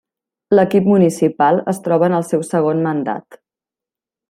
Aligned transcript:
L'equip 0.53 0.87
municipal 0.91 1.61
es 1.75 1.81
troba 1.89 2.09
en 2.09 2.17
el 2.21 2.27
seu 2.31 2.47
segon 2.49 2.83
mandat. 2.89 3.41